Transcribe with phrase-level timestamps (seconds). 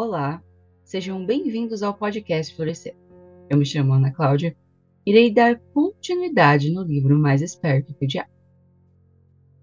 [0.00, 0.40] Olá,
[0.84, 2.94] sejam bem-vindos ao podcast Florescer.
[3.50, 4.56] Eu me chamo Ana Cláudia
[5.04, 8.30] e irei dar continuidade no livro Mais Esperto que o Diabo.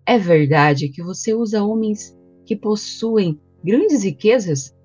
[0.06, 2.13] É verdade que você usa homens
[2.46, 4.75] que possuem grandes riquezas?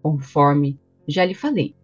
[0.00, 1.74] Conforme já lhe falei,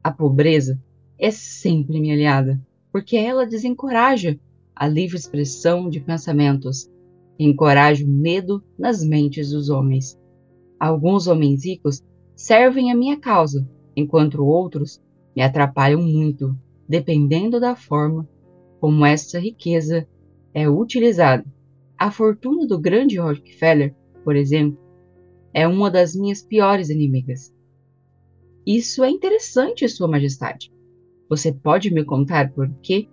[0.00, 0.80] a pobreza
[1.18, 4.38] é sempre minha aliada, porque ela desencoraja
[4.72, 6.88] a livre expressão de pensamentos
[7.40, 10.16] e encoraja o medo nas mentes dos homens.
[10.78, 12.04] Alguns homens ricos
[12.36, 15.02] servem a minha causa, enquanto outros
[15.34, 18.28] me atrapalham muito, dependendo da forma
[18.78, 20.06] como essa riqueza
[20.52, 21.44] é utilizada.
[21.98, 24.78] A fortuna do grande Rockefeller, por exemplo,
[25.52, 27.52] é uma das minhas piores inimigas.
[28.66, 30.70] Isso é interessante, Sua Majestade.
[31.28, 33.08] Você pode me contar por que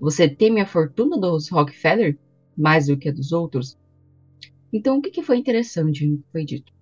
[0.00, 2.18] você teme a fortuna dos Rockefeller
[2.56, 3.78] mais do que a dos outros?
[4.72, 6.75] Então, o que foi interessante foi dito?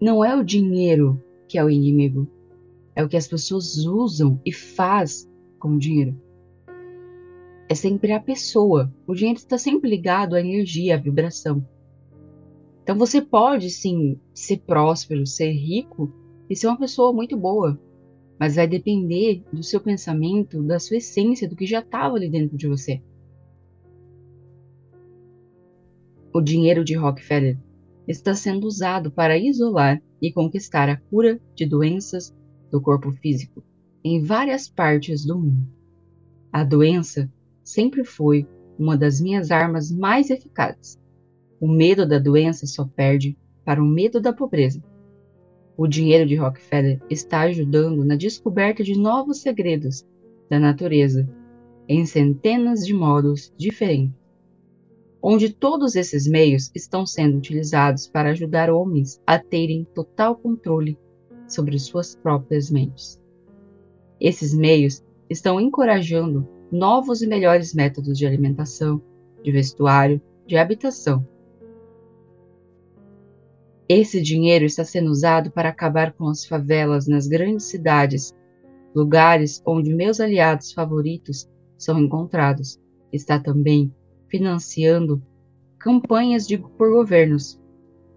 [0.00, 2.28] Não é o dinheiro que é o inimigo,
[2.94, 6.20] é o que as pessoas usam e faz com o dinheiro.
[7.68, 8.92] É sempre a pessoa.
[9.06, 11.66] O dinheiro está sempre ligado à energia, à vibração.
[12.82, 16.12] Então você pode sim ser próspero, ser rico
[16.48, 17.80] e ser uma pessoa muito boa,
[18.38, 22.56] mas vai depender do seu pensamento, da sua essência, do que já estava ali dentro
[22.56, 23.02] de você.
[26.32, 27.58] O dinheiro de Rockefeller
[28.06, 32.34] está sendo usado para isolar e conquistar a cura de doenças
[32.70, 33.62] do corpo físico
[34.04, 35.66] em várias partes do mundo.
[36.52, 37.30] A doença
[37.64, 38.46] sempre foi
[38.78, 40.98] uma das minhas armas mais eficazes.
[41.60, 44.82] O medo da doença só perde para o medo da pobreza.
[45.76, 50.06] O dinheiro de Rockefeller está ajudando na descoberta de novos segredos
[50.48, 51.28] da natureza
[51.88, 54.25] em centenas de modos diferentes
[55.28, 60.96] onde todos esses meios estão sendo utilizados para ajudar homens a terem total controle
[61.48, 63.20] sobre suas próprias mentes.
[64.20, 69.02] Esses meios estão encorajando novos e melhores métodos de alimentação,
[69.42, 71.26] de vestuário, de habitação.
[73.88, 78.32] Esse dinheiro está sendo usado para acabar com as favelas nas grandes cidades,
[78.94, 82.80] lugares onde meus aliados favoritos são encontrados.
[83.12, 83.92] Está também
[84.36, 85.22] financiando
[85.78, 87.58] campanhas de, por governos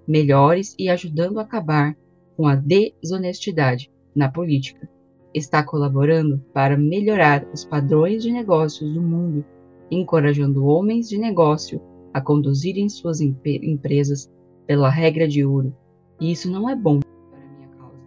[0.05, 1.95] melhores e ajudando a acabar
[2.35, 4.89] com a desonestidade na política.
[5.33, 9.45] Está colaborando para melhorar os padrões de negócios do mundo,
[9.89, 11.81] encorajando homens de negócio
[12.13, 14.29] a conduzirem suas empresas
[14.67, 15.73] pela regra de ouro.
[16.19, 17.97] E isso não é bom para a minha causa.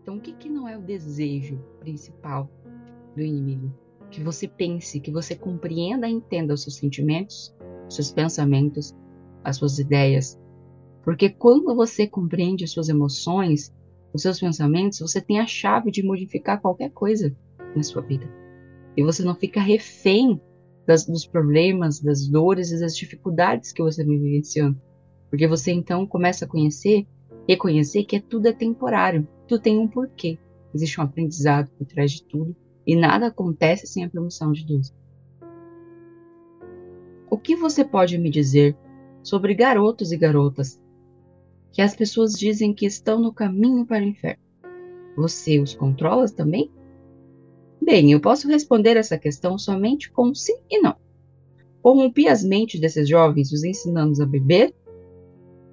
[0.00, 2.48] Então, o que, que não é o desejo principal
[3.14, 3.74] do inimigo?
[4.12, 7.52] Que você pense, que você compreenda e entenda os seus sentimentos,
[7.88, 8.94] os seus pensamentos,
[9.42, 10.38] as suas ideias.
[11.02, 13.74] Porque quando você compreende as suas emoções,
[14.12, 17.34] os seus pensamentos, você tem a chave de modificar qualquer coisa
[17.74, 18.30] na sua vida.
[18.94, 20.38] E você não fica refém
[20.86, 24.78] das, dos problemas, das dores e das dificuldades que você vem vivenciando.
[25.30, 27.06] Porque você então começa a conhecer,
[27.48, 30.38] reconhecer que tudo é temporário, tudo tem um porquê.
[30.74, 32.54] Existe um aprendizado por trás de tudo
[32.86, 34.92] e nada acontece sem a permissão de Deus.
[37.30, 38.76] O que você pode me dizer
[39.22, 40.80] sobre garotos e garotas
[41.72, 44.42] que as pessoas dizem que estão no caminho para o inferno?
[45.16, 46.70] Você os controla também?
[47.80, 50.96] Bem, eu posso responder essa questão somente com sim e não.
[51.82, 54.74] Corrompi as mentes desses jovens, os ensinando a beber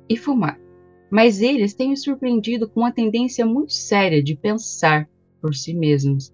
[0.09, 0.59] e fumar.
[1.11, 5.09] Mas eles têm me surpreendido com uma tendência muito séria de pensar
[5.41, 6.33] por si mesmos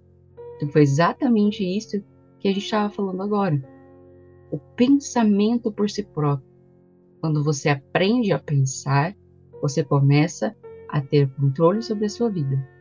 [0.56, 2.02] então foi exatamente isso
[2.40, 3.62] que a gente estava falando agora.
[4.52, 6.48] O pensamento por si próprio.
[7.20, 9.16] Quando você aprende a pensar,
[9.62, 10.56] você começa
[10.90, 12.76] a ter controle sobre a sua vida.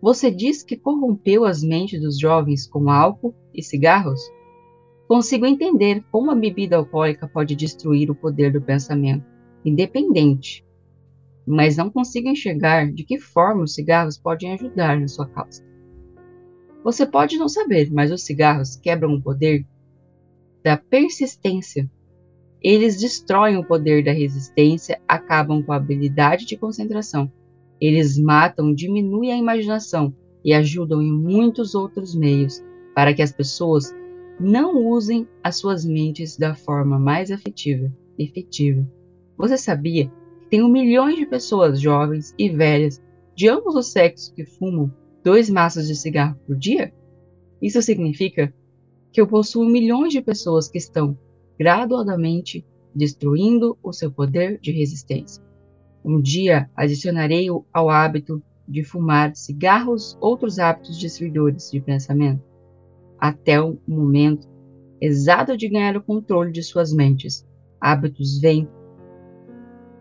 [0.00, 4.20] Você diz que corrompeu as mentes dos jovens com álcool e cigarros?
[5.08, 9.24] Consigo entender como a bebida alcoólica pode destruir o poder do pensamento,
[9.64, 10.64] independente,
[11.48, 15.64] mas não consigo enxergar de que forma os cigarros podem ajudar na sua causa.
[16.84, 19.66] Você pode não saber, mas os cigarros quebram o poder
[20.62, 21.90] da persistência.
[22.62, 27.30] Eles destroem o poder da resistência, acabam com a habilidade de concentração.
[27.80, 32.62] Eles matam, diminuem a imaginação e ajudam em muitos outros meios
[32.94, 33.94] para que as pessoas
[34.40, 37.92] não usem as suas mentes da forma mais efetiva.
[38.18, 38.86] efetiva.
[39.36, 40.10] Você sabia
[40.52, 43.02] um milhão de pessoas jovens e velhas
[43.34, 44.92] de ambos os sexos que fumam
[45.22, 46.92] dois maços de cigarro por dia,
[47.60, 48.52] isso significa
[49.12, 51.16] que eu possuo milhões de pessoas que estão
[51.58, 52.64] gradualmente
[52.94, 55.42] destruindo o seu poder de resistência.
[56.04, 62.42] Um dia adicionarei ao hábito de fumar cigarros outros hábitos destruidores de pensamento,
[63.18, 64.48] até o momento
[65.00, 67.46] exato de ganhar o controle de suas mentes.
[67.80, 68.68] Hábitos vêm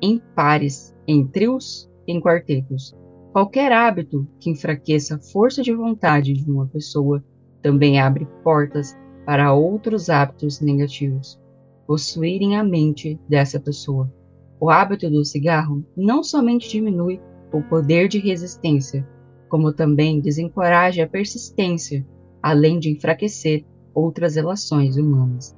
[0.01, 2.95] em pares, em trios, em quartetos.
[3.31, 7.23] Qualquer hábito que enfraqueça a força de vontade de uma pessoa
[7.61, 11.39] também abre portas para outros hábitos negativos
[11.88, 14.11] possuírem a mente dessa pessoa.
[14.59, 17.21] O hábito do cigarro não somente diminui
[17.53, 19.07] o poder de resistência,
[19.47, 22.05] como também desencoraja a persistência,
[22.43, 25.55] além de enfraquecer outras relações humanas.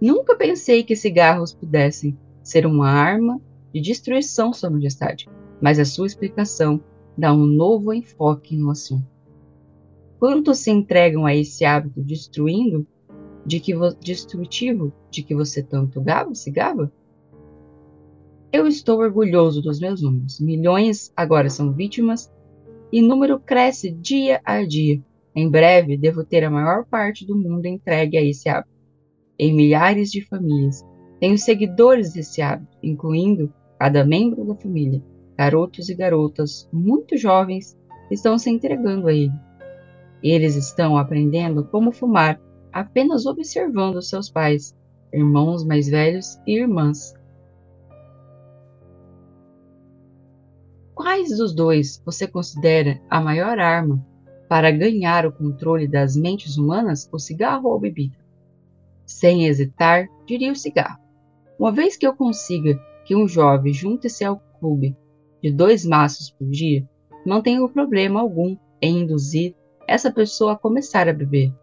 [0.00, 3.40] Nunca pensei que cigarros pudessem ser uma arma
[3.72, 5.28] de destruição, Sua Majestade,
[5.60, 6.80] mas a sua explicação
[7.16, 9.06] dá um novo enfoque no assunto.
[10.18, 12.86] Quantos se entregam a esse hábito destruindo
[13.44, 16.92] de que destrutivo de que você tanto gaba, se gaba?
[18.52, 20.40] Eu estou orgulhoso dos meus números.
[20.40, 22.32] Milhões agora são vítimas
[22.90, 25.02] e número cresce dia a dia.
[25.34, 28.75] Em breve, devo ter a maior parte do mundo entregue a esse hábito.
[29.38, 30.82] Em milhares de famílias,
[31.20, 35.02] tenho seguidores desse hábito, incluindo cada membro da família.
[35.36, 37.76] Garotos e garotas muito jovens
[38.10, 39.32] estão se entregando a ele.
[40.22, 42.40] Eles estão aprendendo como fumar
[42.72, 44.74] apenas observando seus pais,
[45.12, 47.14] irmãos mais velhos e irmãs.
[50.94, 54.02] Quais dos dois você considera a maior arma
[54.48, 58.25] para ganhar o controle das mentes humanas, o cigarro ou a bebida?
[59.06, 61.00] Sem hesitar, diria o cigarro.
[61.58, 64.96] Uma vez que eu consiga que um jovem junte-se ao clube
[65.42, 66.86] de dois maços por dia,
[67.24, 69.54] não tenho problema algum em induzir
[69.86, 71.54] essa pessoa a começar a beber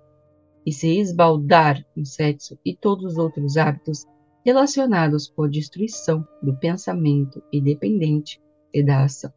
[0.66, 4.06] e se esbaldar no sexo e todos os outros hábitos
[4.46, 8.42] relacionados com a destruição do pensamento independente
[8.74, 9.32] e da ação.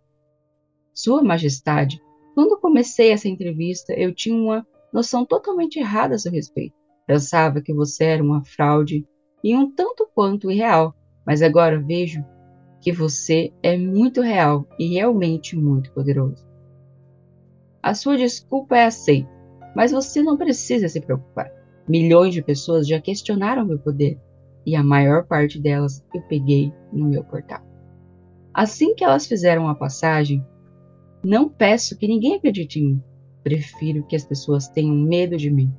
[0.94, 2.00] Sua Majestade,
[2.34, 6.75] quando comecei essa entrevista, eu tinha uma noção totalmente errada a seu respeito.
[7.06, 9.06] Pensava que você era uma fraude
[9.42, 10.94] e um tanto quanto irreal,
[11.24, 12.24] mas agora vejo
[12.80, 16.46] que você é muito real e realmente muito poderoso.
[17.82, 19.36] A sua desculpa é aceita
[19.76, 21.52] mas você não precisa se preocupar.
[21.86, 24.18] Milhões de pessoas já questionaram meu poder
[24.64, 27.60] e a maior parte delas eu peguei no meu portal.
[28.54, 30.42] Assim que elas fizeram a passagem,
[31.22, 33.02] não peço que ninguém acredite em mim.
[33.44, 35.70] Prefiro que as pessoas tenham medo de mim.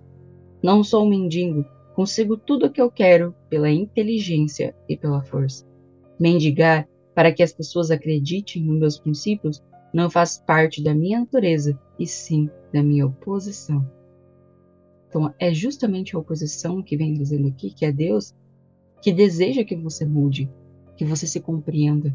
[0.68, 1.64] Não sou um mendigo,
[1.96, 5.66] consigo tudo o que eu quero pela inteligência e pela força.
[6.20, 6.86] Mendigar
[7.16, 12.06] para que as pessoas acreditem nos meus princípios não faz parte da minha natureza, e
[12.06, 13.90] sim da minha oposição.
[15.08, 18.36] Então, é justamente a oposição que vem dizendo aqui, que é Deus,
[19.02, 20.52] que deseja que você mude,
[20.98, 22.14] que você se compreenda,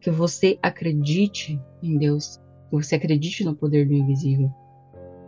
[0.00, 2.40] que você acredite em Deus,
[2.70, 4.50] que você acredite no poder do invisível.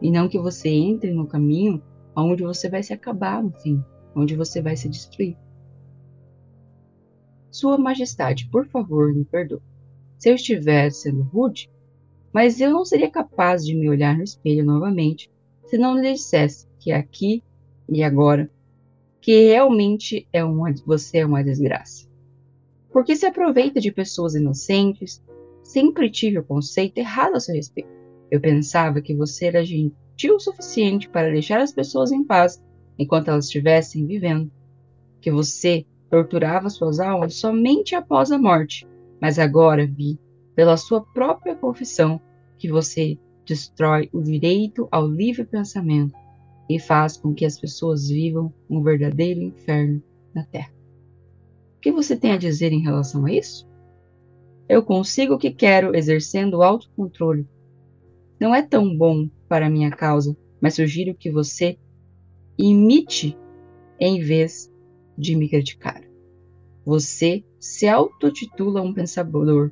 [0.01, 1.83] E não que você entre no caminho
[2.25, 3.83] onde você vai se acabar no fim,
[4.15, 5.37] onde você vai se destruir.
[7.51, 9.61] Sua Majestade, por favor, me perdoe.
[10.19, 11.71] Se eu estiver sendo rude,
[12.33, 15.31] mas eu não seria capaz de me olhar no espelho novamente
[15.67, 17.43] se não lhe dissesse que aqui
[17.89, 18.51] e agora,
[19.21, 22.09] que realmente é uma, você é uma desgraça.
[22.91, 25.23] Porque se aproveita de pessoas inocentes,
[25.63, 27.91] sempre tive o conceito errado a seu respeito.
[28.31, 29.65] Eu pensava que você era
[30.19, 32.61] gentil o suficiente para deixar as pessoas em paz
[32.99, 34.51] enquanto elas estivessem vivendo,
[35.21, 38.87] que você torturava suas almas somente após a morte.
[39.21, 40.19] Mas agora vi,
[40.57, 42.21] pela sua própria confissão,
[42.59, 46.15] que você destrói o direito ao livre pensamento
[46.69, 50.03] e faz com que as pessoas vivam um verdadeiro inferno
[50.35, 50.73] na Terra.
[51.77, 53.69] O que você tem a dizer em relação a isso?
[54.69, 57.47] Eu consigo o que quero exercendo o autocontrole.
[58.41, 61.79] Não é tão bom para a minha causa, mas sugiro que você
[62.59, 63.37] imite
[63.99, 64.73] em vez
[65.17, 66.03] de me criticar.
[66.85, 69.71] Você se autotitula um pensador,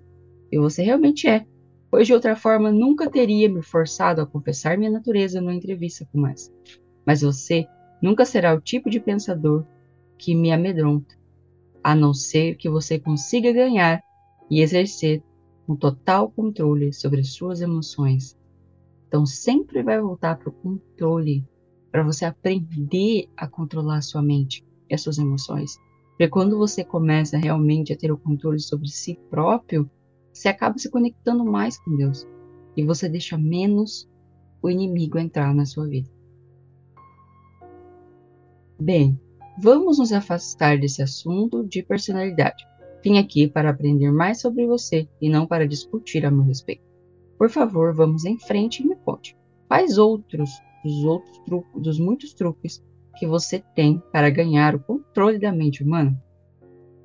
[0.50, 1.46] e você realmente é,
[1.90, 6.26] pois de outra forma nunca teria me forçado a confessar minha natureza numa entrevista como
[6.26, 6.52] essa.
[7.04, 7.66] Mas você
[8.02, 9.64] nunca será o tipo de pensador
[10.18, 11.14] que me amedronta,
[11.82, 14.02] a não ser que você consiga ganhar
[14.50, 15.22] e exercer
[15.68, 18.36] um total controle sobre suas emoções.
[19.08, 21.44] Então sempre vai voltar para o controle,
[21.90, 25.78] para você aprender a controlar sua mente e as suas emoções.
[26.10, 29.88] Porque quando você começa realmente a ter o controle sobre si próprio,
[30.32, 32.26] você acaba se conectando mais com Deus
[32.76, 34.08] e você deixa menos
[34.62, 36.10] o inimigo entrar na sua vida.
[38.78, 39.18] Bem,
[39.58, 42.66] vamos nos afastar desse assunto de personalidade.
[43.02, 46.85] Vim aqui para aprender mais sobre você e não para discutir a meu respeito.
[47.38, 49.36] Por favor, vamos em frente e me conte.
[49.68, 50.50] Quais outros
[50.84, 52.82] dos outros truques, dos muitos truques
[53.18, 56.16] que você tem para ganhar o controle da mente humana?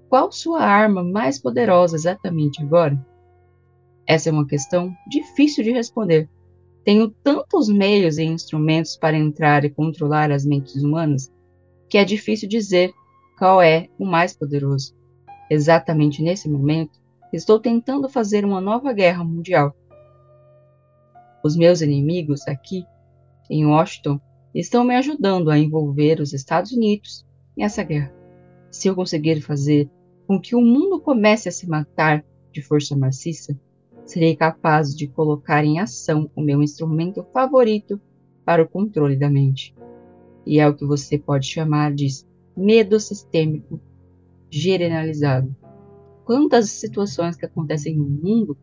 [0.09, 2.99] Qual sua arma mais poderosa exatamente agora?
[4.05, 6.29] Essa é uma questão difícil de responder.
[6.83, 11.31] Tenho tantos meios e instrumentos para entrar e controlar as mentes humanas
[11.89, 12.93] que é difícil dizer
[13.37, 14.95] qual é o mais poderoso.
[15.49, 16.99] Exatamente nesse momento,
[17.33, 19.75] estou tentando fazer uma nova guerra mundial.
[21.43, 22.85] Os meus inimigos aqui
[23.49, 24.19] em Washington
[24.53, 27.25] estão me ajudando a envolver os Estados Unidos
[27.57, 28.13] nessa guerra.
[28.69, 29.89] Se eu conseguir fazer
[30.27, 33.59] com que o mundo comece a se matar de força maciça,
[34.05, 37.99] serei capaz de colocar em ação o meu instrumento favorito
[38.45, 39.75] para o controle da mente.
[40.45, 42.07] E é o que você pode chamar de
[42.55, 43.79] medo sistêmico
[44.49, 45.55] generalizado.
[46.25, 48.57] Quantas situações que acontecem no mundo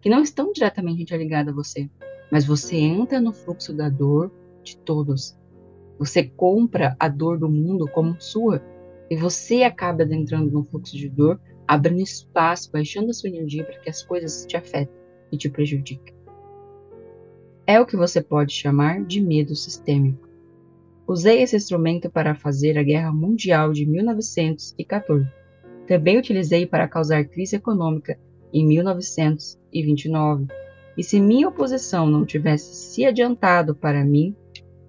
[0.00, 1.90] que não estão diretamente interligadas a você,
[2.30, 4.30] mas você entra no fluxo da dor
[4.62, 5.36] de todos.
[5.98, 8.62] Você compra a dor do mundo como sua
[9.10, 13.78] e você acaba entrando no fluxo de dor, abrindo espaço, baixando a sua energia para
[13.78, 14.94] que as coisas te afetem
[15.32, 16.14] e te prejudiquem.
[17.66, 20.28] É o que você pode chamar de medo sistêmico.
[21.06, 25.26] Usei esse instrumento para fazer a Guerra Mundial de 1914.
[25.86, 28.18] Também utilizei para causar crise econômica
[28.52, 30.46] em 1929.
[30.96, 34.34] E se minha oposição não tivesse se adiantado para mim,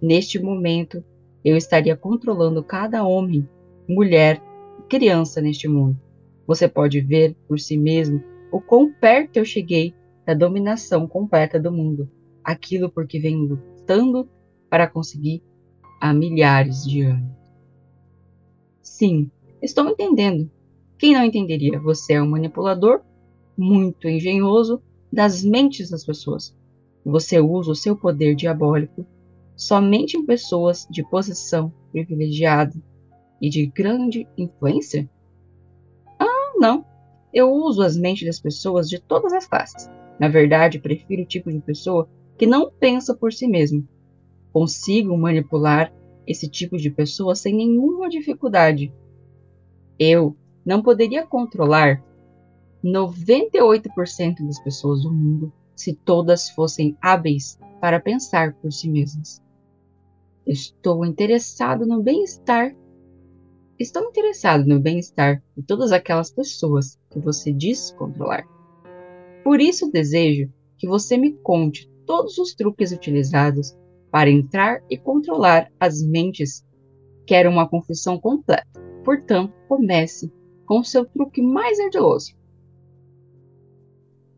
[0.01, 1.03] neste momento
[1.43, 3.47] eu estaria controlando cada homem,
[3.87, 4.41] mulher
[4.79, 5.99] e criança neste mundo.
[6.47, 9.93] Você pode ver por si mesmo o quão perto eu cheguei
[10.25, 12.09] da dominação completa do mundo,
[12.43, 14.27] aquilo porque venho lutando
[14.69, 15.43] para conseguir
[16.01, 17.31] há milhares de anos.
[18.81, 19.29] Sim,
[19.61, 20.49] estou entendendo.
[20.97, 21.79] Quem não entenderia?
[21.79, 23.01] Você é um manipulador
[23.59, 26.55] muito engenhoso das mentes das pessoas.
[27.03, 29.05] Você usa o seu poder diabólico
[29.55, 32.73] somente em pessoas de posição privilegiada
[33.41, 35.09] e de grande influência?
[36.17, 36.85] Ah, não.
[37.33, 39.89] Eu uso as mentes das pessoas de todas as classes.
[40.17, 43.85] Na verdade, prefiro o tipo de pessoa que não pensa por si mesmo,
[44.53, 45.93] consigo manipular
[46.25, 48.93] esse tipo de pessoa sem nenhuma dificuldade.
[49.97, 50.35] Eu
[50.65, 52.01] não poderia controlar
[52.83, 59.41] 98% das pessoas do mundo se todas fossem hábeis para pensar por si mesmas.
[60.45, 62.75] Estou interessado no bem-estar.
[63.77, 68.45] Estou interessado no bem-estar de todas aquelas pessoas que você diz controlar.
[69.43, 73.77] Por isso desejo que você me conte todos os truques utilizados
[74.11, 76.65] para entrar e controlar as mentes.
[77.25, 78.65] Quero uma confissão completa.
[79.05, 80.31] Portanto, comece
[80.65, 82.38] com o seu truque mais ardiloso.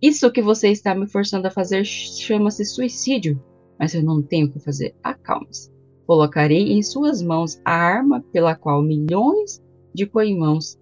[0.02, 3.42] Isso que você está me forçando a fazer chama-se suicídio,
[3.78, 4.96] mas eu não tenho o que fazer.
[5.04, 5.72] Acalme-se.
[6.08, 9.62] Colocarei em suas mãos a arma pela qual milhões
[9.94, 10.80] de coimãos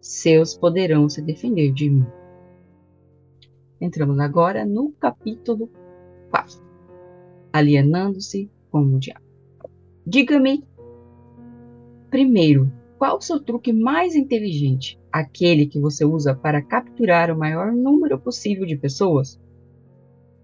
[0.00, 2.06] seus poderão se defender de mim.
[3.80, 5.70] Entramos agora no capítulo
[6.30, 6.70] 4
[7.52, 9.24] alienando-se com o diabo.
[10.06, 10.64] Diga-me,
[12.10, 14.99] primeiro, qual o seu truque mais inteligente?
[15.12, 19.40] Aquele que você usa para capturar o maior número possível de pessoas?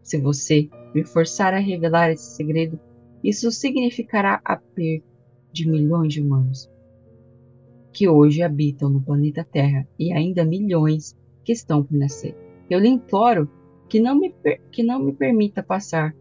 [0.02, 2.78] Se você me forçar a revelar esse segredo,
[3.22, 5.04] isso significará a perda
[5.52, 6.70] de milhões de humanos
[7.96, 12.36] que hoje habitam no planeta Terra e ainda milhões que estão por nascer.
[12.68, 13.50] Eu lhe imploro
[13.88, 14.34] que não me,
[14.70, 16.14] que não me permita passar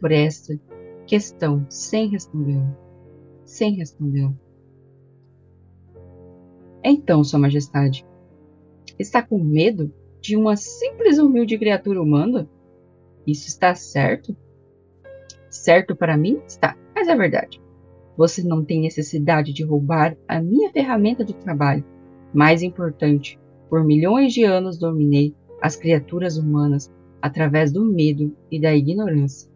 [0.00, 0.58] por esta
[1.06, 2.60] questão sem responder.
[3.44, 4.28] Sem responder.
[6.82, 8.06] Então, Sua Majestade,
[8.98, 12.48] está com medo de uma simples humilde criatura humana?
[13.26, 14.36] Isso está certo?
[15.48, 16.40] Certo para mim?
[16.46, 17.60] Está, mas é verdade.
[18.16, 21.84] Você não tem necessidade de roubar a minha ferramenta de trabalho.
[22.32, 28.74] Mais importante, por milhões de anos dominei as criaturas humanas através do medo e da
[28.74, 29.50] ignorância.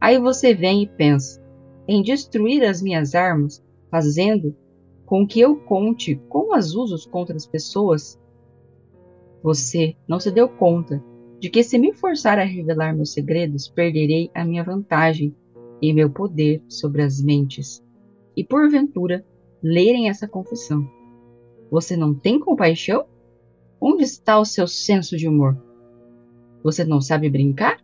[0.00, 1.42] Aí você vem e pensa
[1.86, 4.54] em destruir as minhas armas, fazendo
[5.08, 8.20] com que eu conte como as uso contra as pessoas.
[9.42, 11.02] Você não se deu conta
[11.40, 15.34] de que se me forçar a revelar meus segredos, perderei a minha vantagem
[15.80, 17.82] e meu poder sobre as mentes.
[18.36, 19.24] E porventura,
[19.62, 20.86] lerem essa confissão.
[21.70, 23.06] Você não tem compaixão?
[23.80, 25.56] Onde está o seu senso de humor?
[26.62, 27.80] Você não sabe brincar?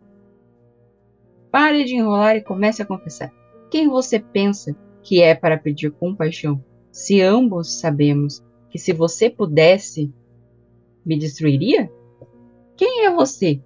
[1.49, 3.33] Pare de enrolar e comece a confessar.
[3.71, 6.63] Quem você pensa que é para pedir compaixão?
[6.95, 10.13] Se ambos sabemos que se você pudesse,
[11.05, 11.91] me destruiria?
[12.77, 13.61] Quem é você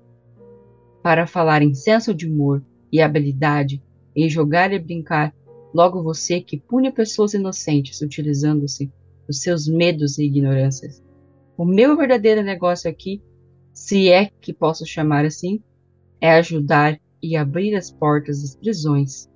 [1.03, 3.83] para falar em senso de humor e habilidade
[4.15, 5.31] em jogar e brincar,
[5.71, 8.91] logo você que pune pessoas inocentes utilizando-se
[9.27, 11.03] dos seus medos e ignorâncias.
[11.55, 13.21] O meu verdadeiro negócio aqui,
[13.71, 15.61] se é que posso chamar assim,
[16.19, 19.28] é ajudar e abrir as portas das prisões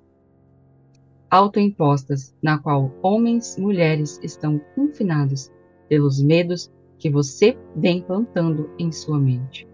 [1.34, 5.50] autoimpostas, na qual homens e mulheres estão confinados
[5.88, 9.66] pelos medos que você vem plantando em sua mente.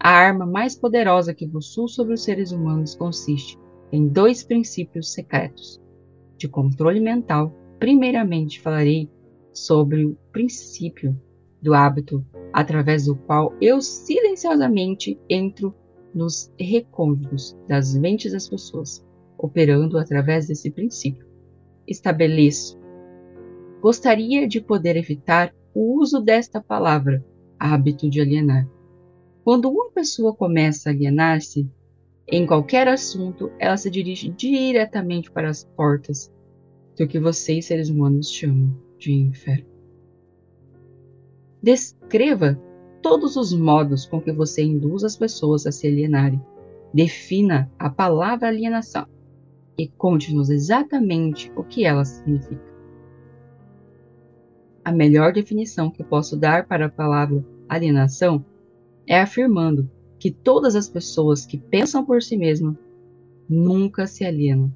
[0.00, 3.58] A arma mais poderosa que possui sobre os seres humanos consiste
[3.92, 5.78] em dois princípios secretos
[6.38, 7.54] de controle mental.
[7.78, 9.10] Primeiramente, falarei
[9.52, 11.14] sobre o princípio
[11.60, 15.74] do hábito, através do qual eu silenciosamente entro
[16.14, 19.04] nos recônditos das mentes das pessoas,
[19.38, 21.26] operando através desse princípio.
[21.86, 22.78] Estabeleço.
[23.80, 27.24] Gostaria de poder evitar o uso desta palavra,
[27.58, 28.68] hábito de alienar.
[29.42, 31.68] Quando uma pessoa começa a alienar-se,
[32.26, 36.32] em qualquer assunto, ela se dirige diretamente para as portas
[36.96, 39.66] do que vocês, seres humanos, chamam de inferno.
[41.62, 42.58] Descreva
[43.02, 46.40] todos os modos com que você induz as pessoas a se alienarem.
[46.92, 49.06] Defina a palavra alienação
[49.76, 52.62] e conte-nos exatamente o que ela significa.
[54.84, 58.44] A melhor definição que posso dar para a palavra alienação
[59.06, 62.76] é afirmando que todas as pessoas que pensam por si mesmas
[63.48, 64.74] nunca se alienam,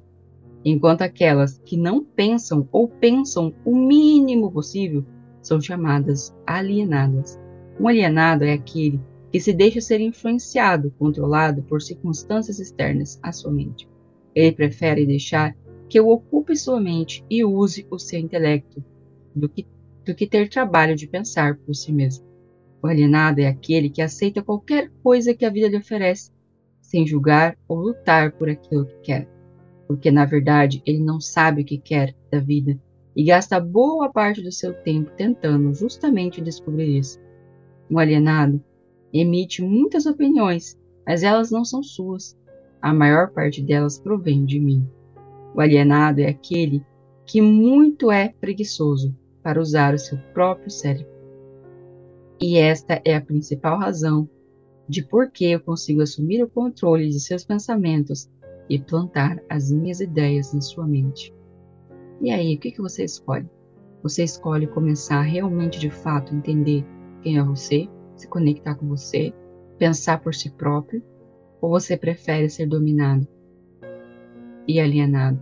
[0.63, 5.05] enquanto aquelas que não pensam ou pensam o mínimo possível
[5.41, 7.39] são chamadas alienadas.
[7.79, 8.99] Um alienado é aquele
[9.31, 13.87] que se deixa ser influenciado, controlado por circunstâncias externas à sua mente.
[14.39, 15.53] Ele prefere deixar
[15.89, 18.81] que eu ocupe sua mente e use o seu intelecto
[19.35, 19.67] do que,
[20.05, 22.25] do que ter trabalho de pensar por si mesmo.
[22.81, 26.31] O alienado é aquele que aceita qualquer coisa que a vida lhe oferece,
[26.81, 29.27] sem julgar ou lutar por aquilo que quer,
[29.85, 32.79] porque na verdade ele não sabe o que quer da vida
[33.13, 37.19] e gasta boa parte do seu tempo tentando justamente descobrir isso.
[37.91, 38.63] Um alienado
[39.11, 42.38] emite muitas opiniões, mas elas não são suas.
[42.81, 44.87] A maior parte delas provém de mim.
[45.53, 46.83] O alienado é aquele
[47.25, 51.11] que muito é preguiçoso para usar o seu próprio cérebro.
[52.41, 54.29] E esta é a principal razão
[54.87, 58.29] de por que eu consigo assumir o controle de seus pensamentos
[58.69, 61.33] e plantar as minhas ideias na sua mente.
[62.21, 63.47] E aí, o que, que você escolhe?
[64.01, 66.85] Você escolhe começar realmente de fato entender
[67.21, 69.33] quem é você, se conectar com você,
[69.77, 71.03] pensar por si próprio,
[71.61, 73.27] ou você prefere ser dominado
[74.67, 75.41] e alienado?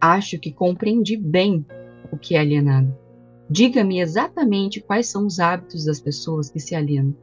[0.00, 1.64] Acho que compreendi bem
[2.10, 2.92] o que é alienado.
[3.48, 7.14] Diga-me exatamente quais são os hábitos das pessoas que se alienam.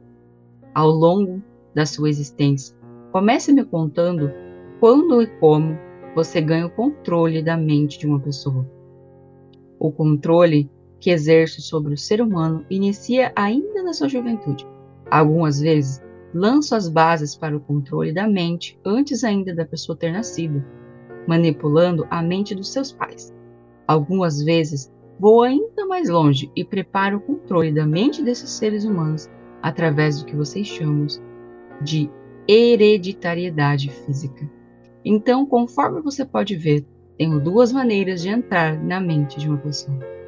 [0.74, 1.42] Ao longo
[1.74, 2.76] da sua existência,
[3.12, 4.32] comece me contando
[4.78, 5.76] quando e como
[6.14, 8.66] você ganha o controle da mente de uma pessoa.
[9.78, 10.70] O controle
[11.00, 14.66] que exerce sobre o ser humano inicia ainda na sua juventude.
[15.10, 16.00] Algumas vezes,
[16.32, 20.62] lanço as bases para o controle da mente antes ainda da pessoa ter nascido,
[21.26, 23.34] manipulando a mente dos seus pais.
[23.88, 29.28] Algumas vezes vou ainda mais longe e preparo o controle da mente desses seres humanos
[29.62, 31.06] através do que vocês chamam
[31.82, 32.10] de
[32.46, 34.48] hereditariedade física.
[35.04, 36.86] Então, conforme você pode ver,
[37.16, 40.19] tenho duas maneiras de entrar na mente de uma pessoa.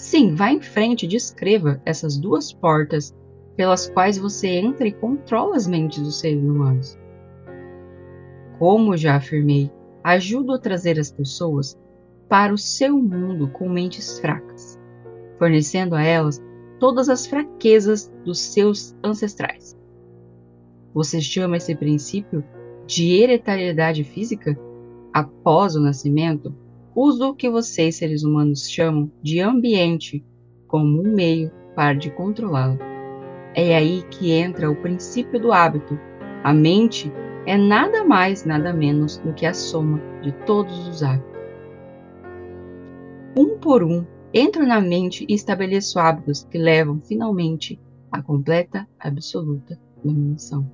[0.00, 3.14] Sim, vá em frente e descreva essas duas portas
[3.54, 6.98] pelas quais você entra e controla as mentes dos seres humanos.
[8.58, 9.70] Como já afirmei,
[10.02, 11.78] ajudo a trazer as pessoas
[12.30, 14.80] para o seu mundo com mentes fracas,
[15.38, 16.42] fornecendo a elas
[16.78, 19.76] todas as fraquezas dos seus ancestrais.
[20.94, 22.42] Você chama esse princípio
[22.86, 24.58] de hereditariedade física?
[25.12, 26.54] Após o nascimento,
[27.02, 30.24] uso o que vocês, seres humanos, chamam de ambiente
[30.66, 32.78] como um meio para de controlá-lo.
[33.54, 35.98] É aí que entra o princípio do hábito.
[36.44, 37.12] A mente
[37.46, 41.30] é nada mais, nada menos do que a soma de todos os hábitos
[43.36, 49.80] um por um, entro na mente e estabeleço hábitos que levam finalmente à completa, absoluta
[50.02, 50.70] dominação.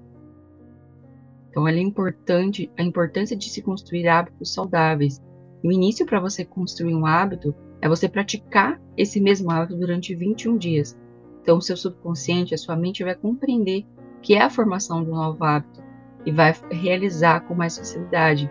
[1.50, 5.22] Então, é importante a importância de se construir hábitos saudáveis.
[5.66, 7.52] O início para você construir um hábito
[7.82, 10.96] é você praticar esse mesmo hábito durante 21 dias.
[11.42, 13.84] Então, o seu subconsciente, a sua mente vai compreender
[14.22, 15.82] que é a formação de um novo hábito
[16.24, 18.48] e vai realizar com mais facilidade.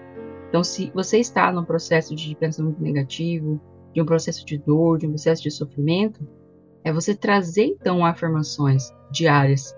[0.49, 3.61] Então, se você está no processo de pensamento negativo,
[3.93, 6.27] de um processo de dor, de um processo de sofrimento,
[6.83, 9.73] é você trazer então afirmações diárias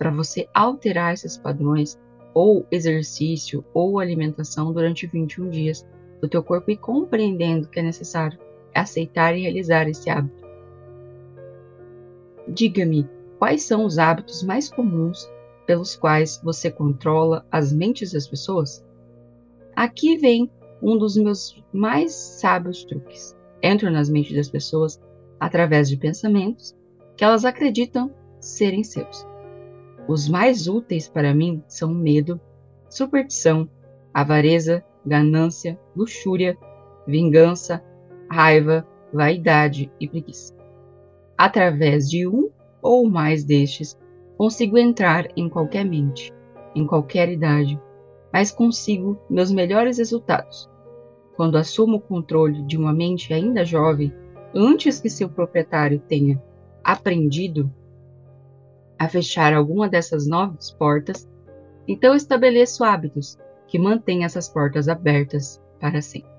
[0.00, 1.96] para você alterar esses padrões
[2.34, 5.86] ou exercício ou alimentação durante 21 dias
[6.22, 8.38] do teu corpo e compreendendo que é necessário
[8.72, 10.42] aceitar e realizar esse hábito.
[12.46, 13.08] Diga-me
[13.38, 15.28] quais são os hábitos mais comuns
[15.66, 18.84] pelos quais você controla as mentes das pessoas?
[19.74, 23.36] Aqui vem um dos meus mais sábios truques.
[23.62, 25.00] Entro nas mentes das pessoas
[25.38, 26.74] através de pensamentos
[27.16, 29.26] que elas acreditam serem seus.
[30.08, 32.40] Os mais úteis para mim são medo,
[32.88, 33.68] superstição,
[34.12, 36.56] avareza, ganância, luxúria,
[37.06, 37.82] vingança,
[38.30, 40.54] raiva, vaidade e preguiça.
[41.36, 43.98] Através de um ou mais destes,
[44.36, 46.32] consigo entrar em qualquer mente,
[46.74, 47.80] em qualquer idade,
[48.32, 50.70] mas consigo meus melhores resultados.
[51.36, 54.12] Quando assumo o controle de uma mente ainda jovem,
[54.54, 56.42] antes que seu proprietário tenha
[56.84, 57.72] aprendido
[58.98, 61.28] a fechar alguma dessas novas portas,
[61.88, 63.38] então estabeleço hábitos
[63.72, 66.30] que mantêm essas portas abertas para sempre.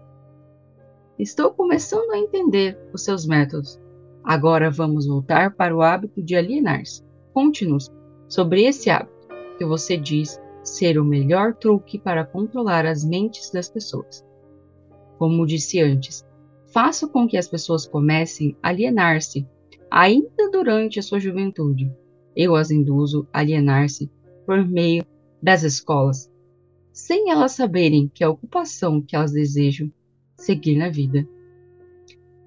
[1.17, 3.82] Estou começando a entender os seus métodos.
[4.24, 7.04] Agora vamos voltar para o hábito de alienar-se.
[7.34, 7.91] Conte-nos
[8.30, 13.67] sobre esse hábito que você diz ser o melhor truque para controlar as mentes das
[13.67, 14.24] pessoas.
[15.17, 16.24] Como disse antes,
[16.67, 19.48] faça com que as pessoas comecem a alienar-se
[19.89, 21.91] ainda durante a sua juventude.
[22.36, 24.08] Eu as induzo a alienar-se
[24.46, 25.04] por meio
[25.41, 26.32] das escolas,
[26.93, 29.91] sem elas saberem que a ocupação que elas desejam
[30.38, 31.27] seguir na vida.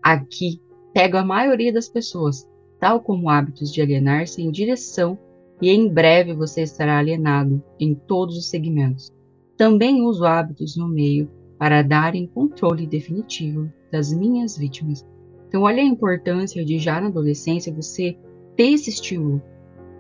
[0.01, 0.61] Aqui
[0.95, 5.19] pego a maioria das pessoas, tal como hábitos de alienar-se em direção
[5.61, 9.13] e em breve você estará alienado em todos os segmentos.
[9.57, 11.29] Também uso hábitos no meio
[11.59, 15.05] para darem controle definitivo das minhas vítimas.
[15.49, 18.17] Então, olha a importância de já na adolescência você
[18.55, 19.43] ter esse estímulo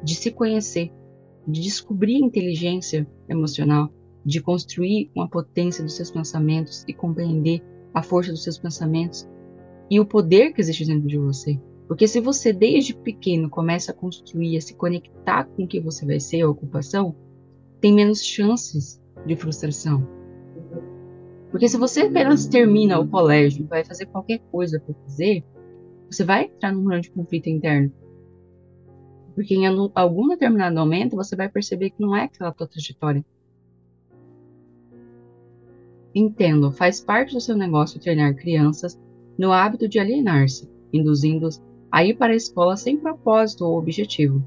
[0.02, 0.92] de se conhecer,
[1.48, 3.90] de descobrir inteligência emocional,
[4.26, 7.62] de construir uma potência dos seus pensamentos e compreender
[7.94, 9.26] a força dos seus pensamentos
[9.88, 11.60] e o poder que existe dentro de você.
[11.86, 16.04] Porque se você desde pequeno começa a construir, a se conectar com o que você
[16.04, 17.14] vai ser, a ocupação,
[17.80, 20.04] tem menos chances de frustração.
[21.52, 25.44] Porque se você apenas termina o colégio e vai fazer qualquer coisa para fazer,
[26.10, 27.92] você vai entrar num grande conflito interno.
[29.36, 33.24] Porque em algum determinado momento você vai perceber que não é aquela tua trajetória.
[36.18, 38.98] Entendo, faz parte do seu negócio treinar crianças
[39.38, 44.42] no hábito de alienar-se, induzindo-os a ir para a escola sem propósito ou objetivo.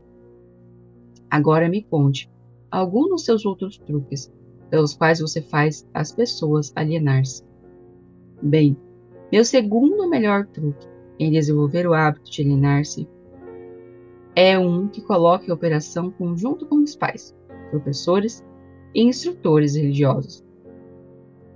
[1.29, 2.27] Agora me conte
[2.71, 4.33] algum dos seus outros truques
[4.71, 7.43] pelos quais você faz as pessoas alienar-se.
[8.41, 8.75] Bem,
[9.31, 10.87] meu segundo melhor truque
[11.19, 13.07] em desenvolver o hábito de alienar-se
[14.35, 17.35] é um que coloca em operação conjunto com os pais,
[17.69, 18.43] professores
[18.95, 20.48] e instrutores religiosos.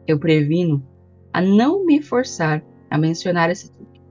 [0.08, 0.86] Eu previno
[1.32, 4.02] a não me forçar a mencionar esse truque.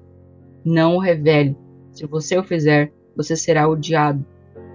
[0.64, 1.56] Não o revele
[1.92, 4.24] se você o fizer, você será odiado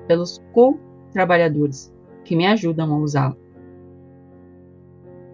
[0.07, 1.91] pelos co-trabalhadores
[2.23, 3.37] que me ajudam a usá-lo.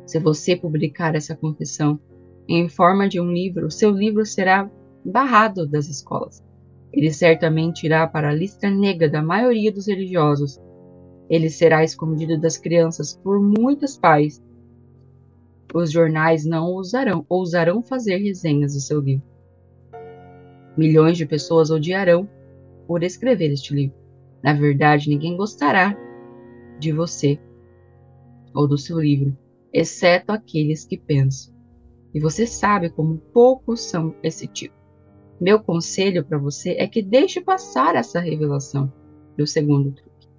[0.05, 1.99] Se você publicar essa confissão
[2.47, 4.69] em forma de um livro, seu livro será
[5.03, 6.41] barrado das escolas.
[6.93, 10.61] Ele certamente irá para a lista negra da maioria dos religiosos.
[11.29, 14.41] Ele será escondido das crianças por muitos pais.
[15.73, 19.25] Os jornais não ousarão, ousarão fazer resenhas do seu livro.
[20.77, 22.29] Milhões de pessoas odiarão
[22.87, 23.95] por escrever este livro.
[24.43, 25.97] Na verdade, ninguém gostará
[26.79, 27.39] de você
[28.53, 29.35] ou do seu livro,
[29.71, 31.53] exceto aqueles que pensam.
[32.13, 34.75] E você sabe como poucos são esse tipo.
[35.41, 38.93] Meu conselho para você é que deixe passar essa revelação
[39.35, 40.29] do segundo truque.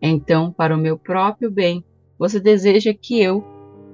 [0.00, 1.84] Então, para o meu próprio bem,
[2.18, 3.44] você deseja que eu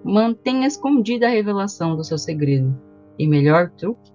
[0.04, 2.76] mantenha escondida a revelação do seu segredo.
[3.18, 4.14] E melhor truque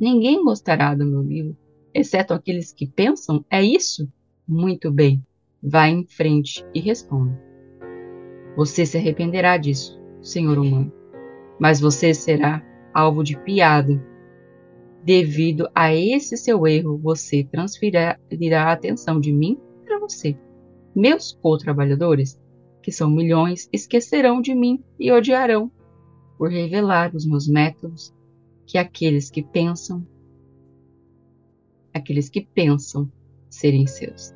[0.00, 1.54] Ninguém gostará do meu livro,
[1.92, 4.10] exceto aqueles que pensam, é isso?
[4.48, 5.22] Muito bem,
[5.62, 7.38] vá em frente e responda.
[8.56, 10.90] Você se arrependerá disso, senhor humano,
[11.58, 14.02] mas você será alvo de piada.
[15.04, 18.16] Devido a esse seu erro, você transferirá
[18.64, 20.34] a atenção de mim para você.
[20.96, 22.40] Meus co-trabalhadores,
[22.90, 25.70] que são milhões, esquecerão de mim e odiarão
[26.36, 28.12] por revelar os meus métodos
[28.66, 30.04] que aqueles que pensam,
[31.94, 33.08] aqueles que pensam
[33.48, 34.34] serem seus.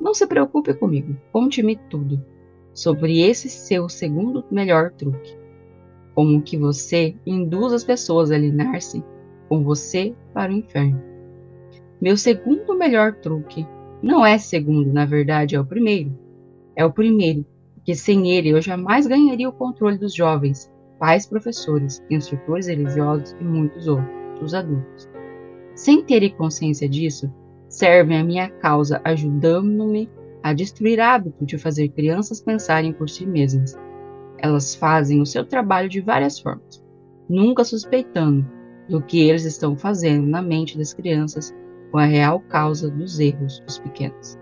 [0.00, 2.24] Não se preocupe comigo, conte-me tudo
[2.72, 5.36] sobre esse seu segundo melhor truque.
[6.14, 9.04] como que você induz as pessoas a alinhar-se
[9.46, 11.02] com você para o inferno.
[12.00, 13.66] Meu segundo melhor truque
[14.02, 16.18] não é segundo, na verdade, é o primeiro.
[16.76, 22.02] É o primeiro, porque sem ele eu jamais ganharia o controle dos jovens, pais, professores,
[22.10, 25.08] instrutores religiosos e muitos outros adultos.
[25.74, 27.32] Sem ter consciência disso,
[27.68, 30.08] servem a minha causa ajudando-me
[30.42, 33.78] a destruir hábito de fazer crianças pensarem por si mesmas.
[34.38, 36.84] Elas fazem o seu trabalho de várias formas,
[37.28, 38.46] nunca suspeitando
[38.88, 41.54] do que eles estão fazendo na mente das crianças
[41.90, 44.41] com a real causa dos erros dos pequenos.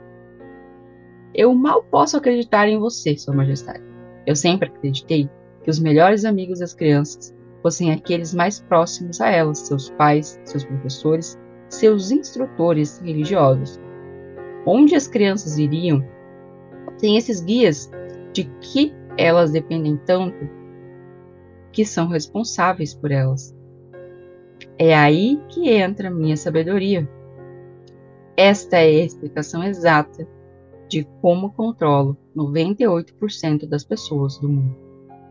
[1.41, 3.83] Eu mal posso acreditar em você, Sua Majestade.
[4.27, 5.27] Eu sempre acreditei
[5.65, 10.65] que os melhores amigos das crianças fossem aqueles mais próximos a elas, seus pais, seus
[10.65, 11.39] professores,
[11.71, 13.81] seus instrutores religiosos.
[14.67, 16.07] Onde as crianças iriam
[16.99, 17.91] sem esses guias
[18.35, 20.47] de que elas dependem tanto
[21.73, 23.57] que são responsáveis por elas.
[24.77, 27.09] É aí que entra minha sabedoria.
[28.37, 30.29] Esta é a explicação exata
[30.91, 34.77] de como controlo 98% das pessoas do mundo.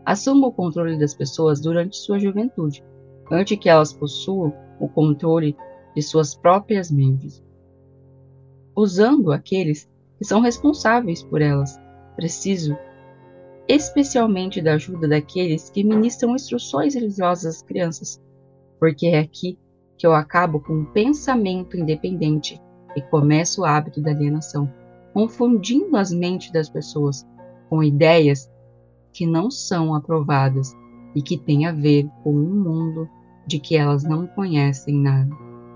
[0.06, 2.82] Assuma o controle das pessoas durante sua juventude,
[3.30, 5.54] antes que elas possuam o controle
[5.94, 7.44] de suas próprias mentes,
[8.74, 11.78] usando aqueles que são responsáveis por elas.
[12.16, 12.74] Preciso
[13.68, 18.20] especialmente da ajuda daqueles que ministram instruções religiosas às crianças,
[18.80, 19.58] porque é aqui
[19.96, 22.60] que eu acabo com um pensamento independente
[22.96, 24.68] e começo o hábito da alienação,
[25.12, 27.26] confundindo as mentes das pessoas
[27.68, 28.50] com ideias
[29.12, 30.74] que não são aprovadas
[31.14, 33.08] e que têm a ver com um mundo
[33.46, 35.34] de que elas não conhecem nada.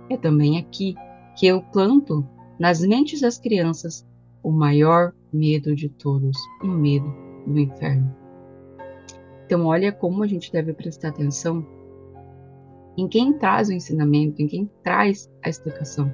[0.09, 0.95] É também aqui
[1.37, 2.27] que eu planto
[2.59, 4.07] nas mentes das crianças
[4.43, 7.13] o maior medo de todos, o medo
[7.47, 8.15] do inferno.
[9.45, 11.67] Então, olha como a gente deve prestar atenção
[12.97, 16.13] em quem traz o ensinamento, em quem traz a explicação.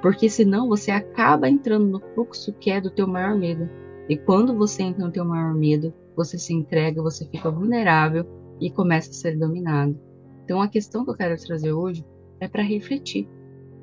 [0.00, 3.68] Porque senão você acaba entrando no fluxo que é do teu maior medo.
[4.08, 8.24] E quando você entra no teu maior medo, você se entrega, você fica vulnerável
[8.60, 9.98] e começa a ser dominado.
[10.44, 12.04] Então a questão que eu quero trazer hoje
[12.40, 13.28] é para refletir.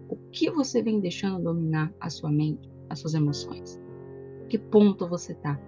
[0.09, 3.79] O que você vem deixando dominar a sua mente, as suas emoções?
[4.49, 5.59] Que ponto você está?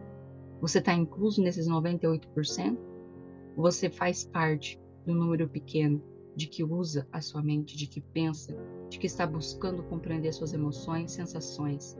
[0.62, 2.78] Você está incluso nesses 98%?
[3.56, 6.02] Você faz parte um número pequeno
[6.38, 8.56] de que usa a sua mente, de que pensa,
[8.89, 11.97] de que está buscando compreender suas emoções, sensações.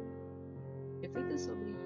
[1.02, 1.77] Reflita sobre